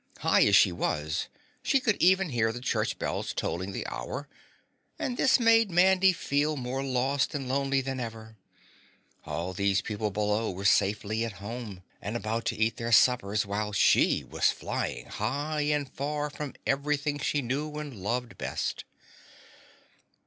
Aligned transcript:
High 0.21 0.45
as 0.47 0.55
she 0.55 0.71
was, 0.71 1.27
she 1.61 1.79
could 1.79 1.97
even 2.01 2.29
hear 2.29 2.51
the 2.51 2.59
church 2.59 2.97
bells 2.97 3.35
tolling 3.35 3.71
the 3.71 3.85
hour, 3.85 4.27
and 4.97 5.15
this 5.15 5.39
made 5.39 5.69
Mandy 5.69 6.11
feel 6.11 6.57
more 6.57 6.83
lost 6.83 7.35
and 7.35 7.47
lonely 7.47 7.81
than 7.81 7.99
ever. 7.99 8.35
All 9.25 9.53
these 9.53 9.83
people 9.83 10.09
below 10.09 10.49
were 10.49 10.65
safely 10.65 11.23
at 11.23 11.33
home 11.33 11.83
and 12.01 12.17
about 12.17 12.45
to 12.45 12.55
eat 12.57 12.77
their 12.77 12.91
suppers 12.91 13.45
while 13.45 13.73
she 13.73 14.23
was 14.23 14.49
flying 14.49 15.05
high 15.05 15.61
and 15.69 15.87
far 15.93 16.31
from 16.31 16.55
everything 16.65 17.19
she 17.19 17.43
knew 17.43 17.71
and 17.77 17.95
loved 17.95 18.39
best. 18.39 18.85